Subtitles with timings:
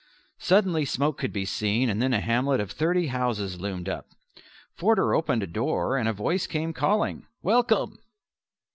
[0.39, 4.07] Suddenly smoke could be seen, and then a hamlet of thirty houses loomed up.
[4.73, 7.99] Forder opened a door and a voice came calling, "Welcome!"